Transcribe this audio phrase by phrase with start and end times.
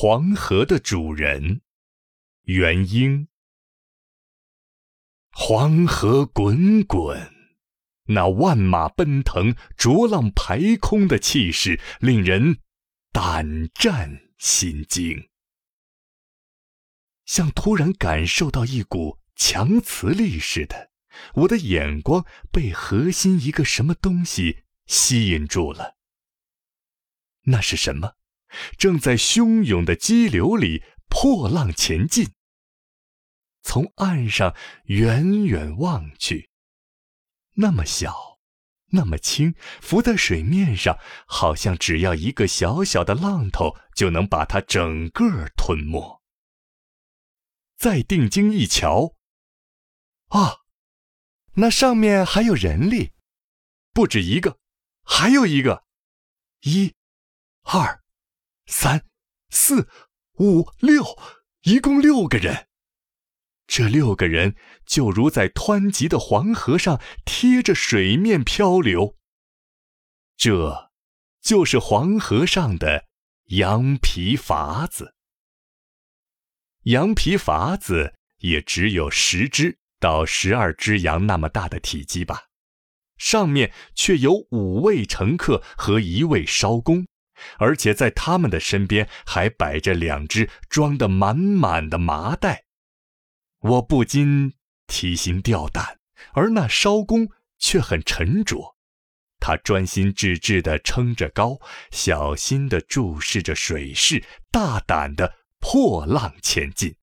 [0.00, 1.60] 黄河的主人，
[2.42, 3.26] 元婴。
[5.32, 7.34] 黄河滚滚，
[8.04, 12.60] 那万马奔腾、浊浪排空的气势，令人
[13.10, 15.30] 胆战心惊，
[17.24, 20.92] 像突然感受到一股强磁力似的。
[21.34, 25.96] 我的眼光被核心一个什么东西吸引住了。
[27.46, 28.14] 那是什么？
[28.76, 32.32] 正在汹涌的激流里破浪前进。
[33.62, 36.50] 从岸上远远望去，
[37.54, 38.38] 那么小，
[38.92, 46.22] 那么轻，浮在水面上，好像只要一个小小的浪头就能把它整个吞没。
[47.76, 49.16] 再定睛一瞧，
[50.28, 50.62] 啊，
[51.54, 53.12] 那上面还有人力，
[53.92, 54.58] 不止一个，
[55.02, 55.84] 还有一个，
[56.62, 56.94] 一。
[57.62, 58.02] 二、
[58.68, 59.06] 三、
[59.48, 59.88] 四、
[60.38, 61.02] 五、六，
[61.62, 62.68] 一共六个人。
[63.66, 69.16] 这六个人就如在湍急的黄河上贴着水面漂流。
[70.36, 70.90] 这，
[71.40, 73.06] 就是黄河上的
[73.46, 75.14] 羊皮筏子。
[76.84, 82.44] 羊皮筏子也只有十只到十二只羊那么大的体积吧，
[83.16, 87.06] 上面却有五位乘客和一位艄公。
[87.58, 92.64] 而且在他们的身边还摆着两只装得满满的麻袋，
[93.60, 94.54] 我不禁
[94.86, 95.98] 提心吊胆。
[96.32, 97.28] 而那艄公
[97.58, 98.76] 却很沉着，
[99.38, 101.60] 他专心致志地撑着篙，
[101.92, 106.96] 小心地注视着水势，大胆地破浪前进。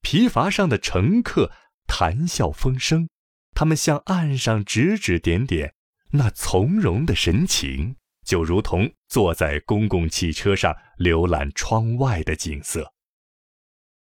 [0.00, 1.52] 皮筏上的乘客
[1.86, 3.08] 谈笑风生，
[3.54, 5.74] 他们向岸上指指点点，
[6.12, 7.96] 那从容的神情。
[8.24, 12.92] 就如同坐在公共汽车上浏览窗外的景色。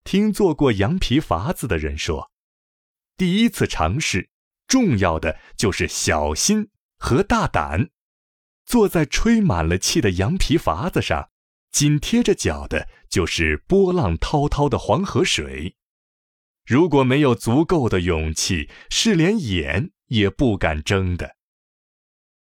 [0.03, 2.31] 听做过羊皮筏子的人说，
[3.17, 4.29] 第一次尝试，
[4.67, 7.89] 重要的就是小心和大胆。
[8.65, 11.29] 坐在吹满了气的羊皮筏子上，
[11.71, 15.75] 紧贴着脚的就是波浪滔滔的黄河水。
[16.65, 21.35] 如果没有足够的勇气，是连眼也不敢睁的。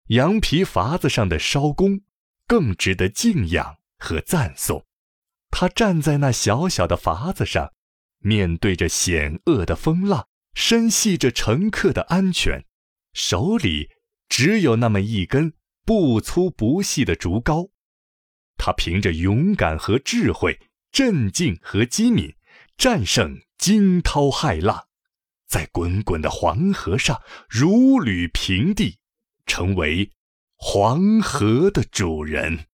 [0.08, 2.02] 羊皮筏子上的艄公
[2.48, 4.86] 更值得敬仰和赞颂。
[5.50, 7.72] 他站在那小小的筏子上，
[8.20, 12.66] 面对着险恶的风浪，深系着乘客的安全，
[13.14, 13.90] 手里
[14.28, 15.54] 只有那么一根
[15.86, 17.70] 不粗不细的竹篙。
[18.58, 20.60] 他凭着勇敢和智慧、
[20.92, 22.36] 镇静和机敏，
[22.78, 24.88] 战胜惊涛骇浪，
[25.48, 29.00] 在滚滚的黄河上如履平地。
[29.46, 30.12] 成为
[30.56, 32.66] 黄河的主人。